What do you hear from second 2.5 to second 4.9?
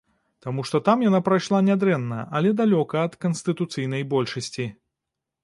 далёка ад канстытуцыйнай большасці.